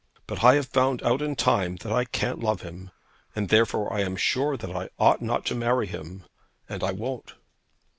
[0.25, 2.89] But I have found out in time that I can't love him;
[3.35, 6.23] and therefore I am sure that I ought not to marry him,
[6.67, 7.35] and I won't.'